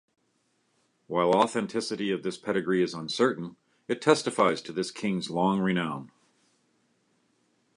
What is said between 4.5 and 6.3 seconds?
to this king's long renown.